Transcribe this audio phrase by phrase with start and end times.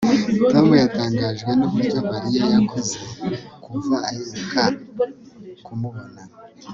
[0.51, 2.97] tom yatangajwe nuburyo mariya yakuze
[3.63, 4.63] kuva aheruka
[5.65, 6.21] kumubona